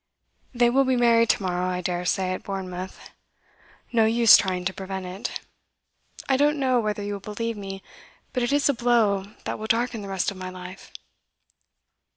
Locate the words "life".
10.49-10.91